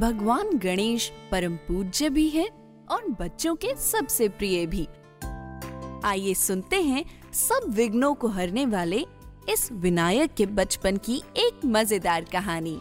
[0.00, 2.48] भगवान गणेश परम पूज्य भी है
[2.90, 4.86] और बच्चों के सबसे प्रिय भी।
[6.04, 9.04] आइए सुनते हैं सब विघ्नों को हरने वाले
[9.48, 12.80] इस विनायक के बचपन की एक मज़ेदार कहानी।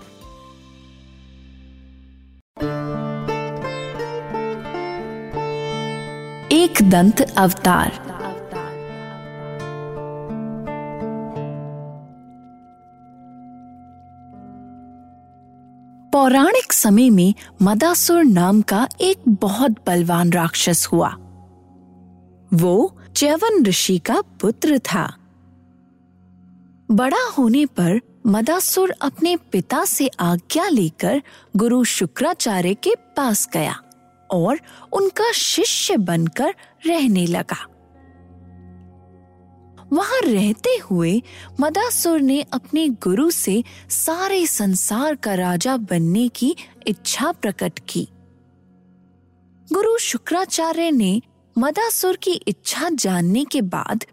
[6.56, 8.17] एक दंत अवतार।
[16.28, 21.10] पौराणिक समय में मदासुर नाम का एक बहुत बलवान राक्षस हुआ।
[22.54, 25.18] वो च्यवन ऋषि का पुत्र था।
[26.92, 31.22] बड़ा होने पर मदासुर अपने पिता से आज्ञा लेकर
[31.56, 33.80] गुरु शुक्राचार्य के पास गया
[34.32, 34.60] और
[34.94, 36.54] उनका शिष्य बनकर
[36.86, 37.77] रहने लगा।
[39.94, 41.22] वहाँ रहते हुए
[41.60, 46.56] मदासुर ने अपने गुरु से सारे संसार का राजा बनने की
[46.88, 48.08] इच्छा प्रकट की।
[49.74, 51.22] गुरु शुक्राचार्य ने
[51.58, 54.06] मदासुर की इच्छा जानने के बाद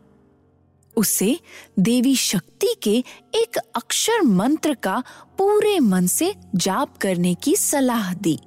[0.96, 1.38] उसे
[1.78, 2.96] देवी शक्ति के
[3.34, 5.02] एक अक्षर मंत्र का
[5.38, 8.38] पूरे मन से जाप करने की सलाह दी।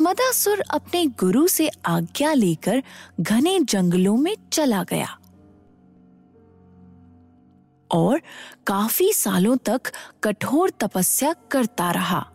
[0.00, 2.82] मदासुर अपने गुरु से आज्ञा लेकर
[3.20, 5.18] घने जंगलों में चला गया।
[7.90, 8.20] और
[8.66, 9.80] काफ़ी सालों तक
[10.24, 12.30] कठोर तपस्या करता रहा।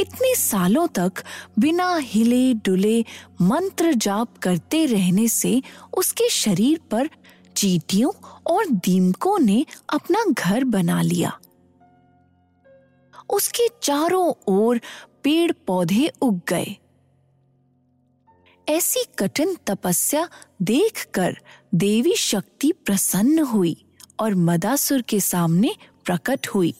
[0.00, 1.12] इतने सालों तक
[1.58, 3.04] बिना हिले डुले
[3.40, 5.62] मंत्र जाप करते रहने से
[5.96, 7.10] उसके शरीर पर
[7.56, 8.10] चीटियों
[8.46, 11.38] और दीमकों ने अपना घर बना लिया।
[13.30, 14.80] उसके चारों ओर
[15.22, 16.76] पेड़ पौधे उग गए।
[18.68, 20.28] ऐसी कठिन तपस्या
[20.62, 21.36] देखकर
[21.74, 23.84] देवी शक्ति प्रसन्न हुई
[24.20, 26.74] और मदासुर के सामने प्रकट हुई।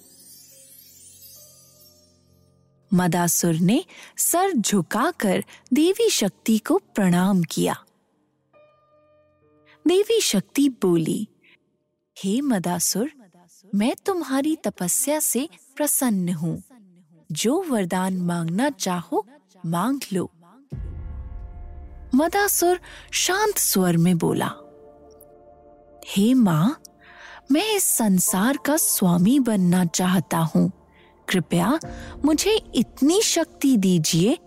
[2.95, 3.85] मदासुर ने
[4.19, 7.77] सर झुकाकर देवी शक्ति को प्रणाम किया।
[9.87, 11.29] देवी शक्ति बोली,
[12.17, 13.11] हे मदासुर,
[13.75, 16.63] मैं तुम्हारी तपस्या से प्रसन्न हूँ।
[17.33, 19.27] जो वरदान मांगना चाहो,
[19.67, 20.31] मांग लो।
[22.15, 22.81] मदासुर
[23.13, 24.51] शांत स्वर में बोला,
[26.07, 26.81] हे माँ,
[27.53, 30.71] मैं इस संसार का स्वामी बनना चाहता हूँ।
[31.29, 31.79] कृपया
[32.25, 34.39] मुझे इतनी शक्ति दीजिए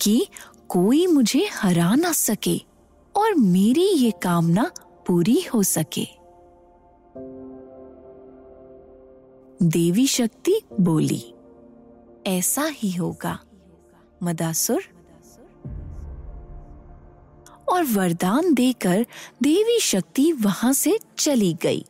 [0.00, 0.26] कि
[0.68, 2.56] कोई मुझे हरा ना सके
[3.14, 4.70] और मेरी ये कामना
[5.06, 6.15] पूरी हो सके।
[9.62, 11.34] देवी शक्ति बोली।
[12.26, 13.38] ऐसा ही होगा,
[14.22, 14.82] मदासुर।
[17.68, 19.06] और वरदान देकर
[19.42, 21.84] देवी शक्ति वहाँ से चली गई।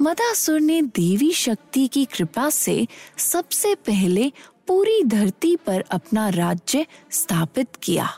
[0.00, 2.86] मदासुर ने देवी शक्ति की कृपा से
[3.18, 4.32] सबसे पहले
[4.66, 8.08] पूरी धरती पर अपना राज्य स्थापित किया।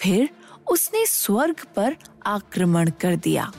[0.00, 0.28] फिर
[0.70, 3.52] उसने स्वर्ग पर आक्रमण कर दिया।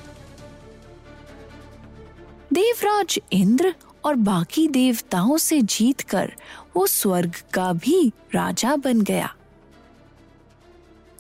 [2.53, 3.73] देवराज इंद्र
[4.05, 6.33] और बाकी देवताओं से जीतकर
[6.75, 9.33] वो स्वर्ग का भी राजा बन गया।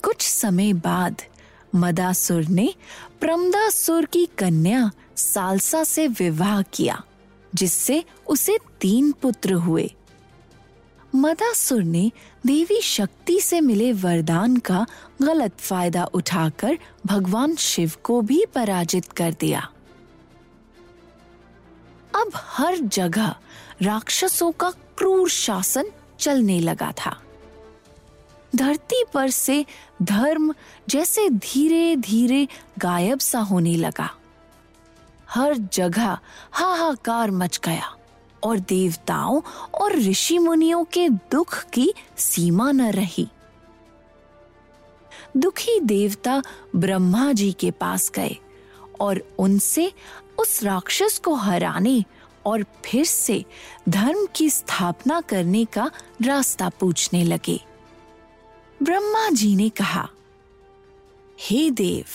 [0.03, 1.21] कुछ समय बाद
[1.75, 2.73] मदासुर ने
[3.21, 7.03] प्रमदासुर की कन्या सालसा से विवाह किया,
[7.55, 9.91] जिससे उसे तीन पुत्र हुए।
[11.15, 12.11] मदासुर ने
[12.45, 14.85] देवी शक्ति से मिले वरदान का
[15.21, 19.69] गलत फ़ायदा उठाकर भगवान शिव को भी पराजित कर दिया।
[22.15, 23.35] अब हर जगह
[23.81, 25.85] राक्षसों का क्रूर शासन
[26.19, 27.21] चलने लगा था।
[28.55, 29.65] धरती पर से
[30.01, 30.53] धर्म
[30.89, 34.09] जैसे धीरे धीरे गायब सा होने लगा।
[35.29, 36.17] हर जगह
[36.51, 37.95] हाहाकार मच गया
[38.43, 39.41] और देवताओं
[39.73, 43.27] और ऋषि मुनियों के दुख की सीमा न रही।
[45.37, 46.41] दुखी देवता
[46.75, 48.37] ब्रह्मा जी के पास गए
[49.01, 49.93] और उनसे
[50.37, 52.03] उस राक्षस को हराने
[52.45, 53.43] और फिर से
[53.89, 55.89] धर्म की स्थापना करने का
[56.21, 57.59] रास्ता पूछने लगे।
[58.79, 60.07] ब्रह्मा जी ने कहा,
[61.39, 62.05] हे देव,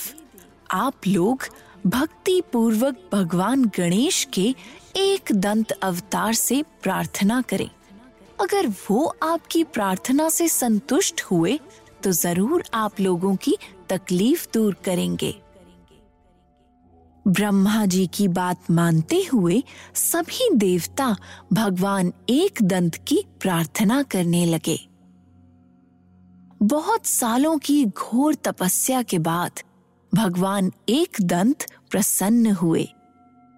[0.71, 1.47] आप लोग
[1.87, 4.53] भक्ति पूर्वक भगवान गणेश के
[4.97, 7.69] एक दंत अवतार से प्रार्थना करें।
[8.39, 11.59] अगर वो आपकी प्रार्थना से संतुष्ट हुए
[12.03, 13.57] तो ज़रूर आप लोगों की
[13.89, 15.33] तकलीफ़ दूर करेंगे।
[17.29, 19.63] ब्रह्मा जी की बात मानते हुए
[19.95, 21.15] सभी देवता
[21.53, 24.87] भगवान एक दंत की प्रार्थना करने लगे।
[26.63, 29.51] बहुत सालों की घोर तपस्या के बाद
[30.15, 32.87] भगवान एक दंत प्रसन्न हुए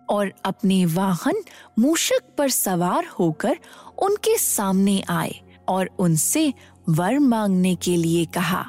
[0.10, 1.44] और अपने वाहन
[1.80, 3.58] मूषक पर सवार होकर
[4.02, 5.36] उनके सामने आए
[5.70, 6.54] और उनसे
[6.90, 8.66] वर मांगने के लिए कहा।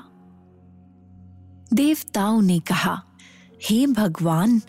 [1.73, 3.03] देवताओं ने कहा
[3.63, 4.61] हे भगवान,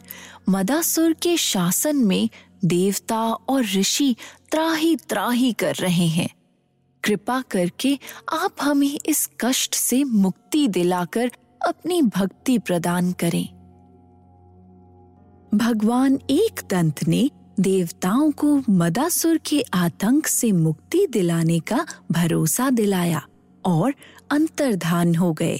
[0.49, 2.29] मदासुर के शासन में
[2.65, 4.15] देवता और ऋषि
[4.51, 6.29] त्राही त्राही कर रहे हैं।
[7.03, 7.99] कृपा करके
[8.33, 11.31] आप हमें इस कष्ट से मुक्ति दिलाकर
[11.67, 13.45] अपनी भक्ति प्रदान करें।
[15.57, 23.21] भगवान एक दंत ने देवताओं को मदासुर के आतंक से मुक्ति दिलाने का भरोसा दिलाया
[23.65, 23.95] और
[24.31, 25.59] अंतर्धान हो गए।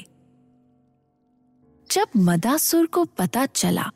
[1.92, 3.90] जब मदासुर को पता चला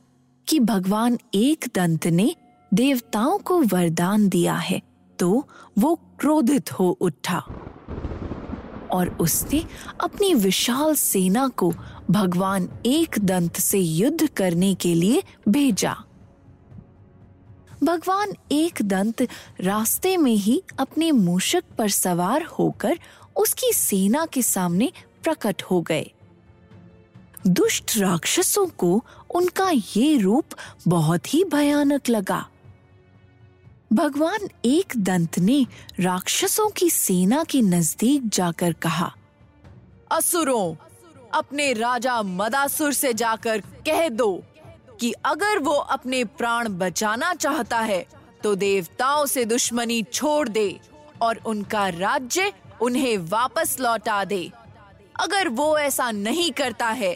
[0.48, 2.36] कि भगवान एक दंत ने
[2.74, 4.82] देवताओं को वरदान दिया है
[5.20, 5.48] तो
[5.80, 7.40] वो क्रोधित हो उठा
[8.92, 9.64] और उसने
[10.02, 11.74] अपनी विशाल सेना को
[12.12, 15.96] भगवान एक दंत से युद्ध करने के लिए भेजा।
[17.84, 19.22] भगवान एक दंत
[19.62, 23.00] रास्ते में ही अपने मूषक पर सवार होकर
[23.36, 24.92] उसकी सेना के सामने
[25.24, 26.12] प्रकट हो गए।
[27.48, 29.04] दुष्ट राक्षसों को
[29.36, 30.56] उनका ये रूप
[30.88, 32.46] बहुत ही भयानक लगा।
[33.94, 35.66] भगवान एक दंत ने
[36.00, 39.12] राक्षसों की सेना के नज़दीक जाकर कहा,
[40.12, 40.76] असुरों,
[41.34, 44.32] अपने राजा मदासुर से जाकर कह दो
[45.02, 48.06] कि अगर वो अपने प्राण बचाना चाहता है
[48.44, 50.80] तो देवताओं से दुश्मनी छोड़ दे
[51.22, 52.52] और उनका राज्य
[52.82, 54.50] उन्हें वापस लौटा दे।
[55.20, 57.16] अगर वो ऐसा नहीं करता है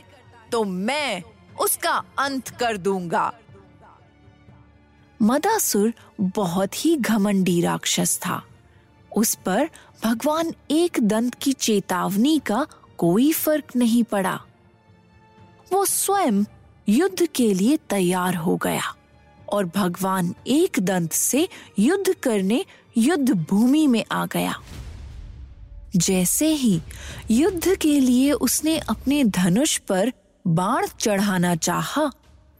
[0.51, 1.23] तो मैं
[1.59, 3.33] उसका अंत कर दूँगा।
[5.21, 8.43] मदासुर बहुत ही घमंडी राक्षस था।
[9.17, 9.69] उस पर
[10.03, 12.67] भगवान एक दंत की चेतावनी का
[12.97, 14.41] कोई फ़र्क नहीं पड़ा।
[15.71, 16.43] वो स्वयं
[16.89, 18.95] युद्ध के लिए तैयार हो गया
[19.49, 21.47] और भगवान एक दंत से
[21.79, 22.65] युद्ध करने
[22.97, 24.55] युद्ध भूमि में आ गया।
[25.95, 26.81] जैसे ही
[27.31, 30.11] युद्ध के लिए उसने अपने धनुष पर
[30.47, 32.11] बाण चढ़ाना चाहा,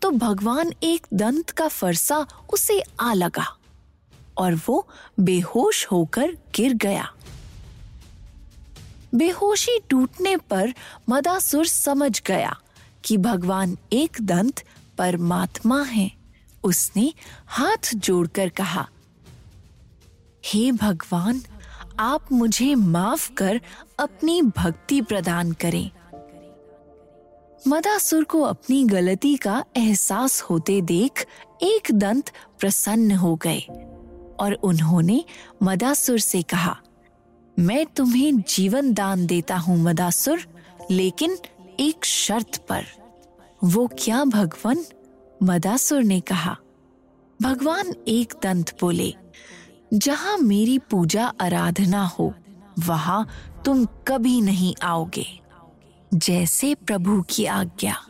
[0.02, 3.46] तो भगवान एक दंत का फरसा उसे आ लगा
[4.38, 4.88] और वो
[5.20, 7.12] बेहोश होकर गिर गया।
[9.16, 10.74] बेहोशी टूटने पर
[11.10, 12.56] मदासुर समझ गया
[13.04, 14.64] कि भगवान एक दंत
[14.98, 16.12] परमात्मा है।
[16.64, 17.14] उसने
[17.48, 18.88] हाथ जोड़कर कहा
[20.46, 21.42] हे भगवान
[22.00, 23.62] आप मुझे माफ़ कर
[24.00, 25.92] अपनी भक्ति प्रदान करें।
[27.68, 31.26] मदासुर को अपनी गलती का एहसास होते देख
[31.62, 32.30] एक दंत
[32.60, 33.60] प्रसन्न हो गए
[34.40, 35.24] और उन्होंने
[35.64, 36.76] मदासुर से कहा,
[37.58, 40.46] मैं तुम्हें जीवन दान देता हूँ मदासुर
[40.92, 41.38] लेकिन
[41.80, 42.86] एक शर्त पर।
[43.64, 44.84] वो क्या भगवान?
[45.44, 46.58] मदासुर ने कहा,
[47.40, 49.14] भगवान एक दंत बोले,
[49.94, 52.34] जहाँ मेरी पूजा आराधना हो,
[52.80, 53.28] वहाँ
[53.66, 55.26] तुम कभी नहीं आओगे।
[56.14, 58.06] जैसे प्रभु की आज्ञा।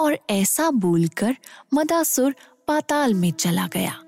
[0.00, 1.36] और ऐसा बोलकर
[1.74, 2.34] मदासुर
[2.68, 4.00] पाताल में चला गया।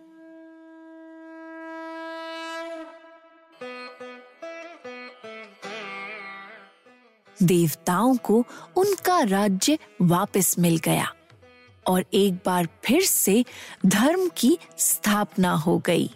[7.42, 8.44] देवताओं को
[8.76, 11.12] उनका राज्य वापस मिल गया
[11.86, 13.44] और एक बार फिर से
[13.86, 16.10] धर्म की स्थापना हो गई।